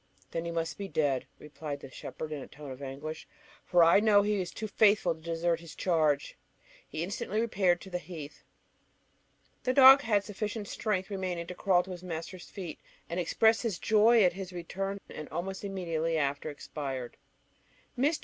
[0.31, 3.27] "Then he must be dead," replied the shepherd in a tone of anguish,
[3.63, 6.37] "for I know he was too faithful to desert his charge."
[6.87, 8.43] He instantly repaired to the heath.
[9.61, 12.79] The dog had sufficient strength remaining to crawl to his master's feet,
[13.11, 17.15] and express his joy at his return, and almost immediately after expired.
[17.95, 18.19] Mr.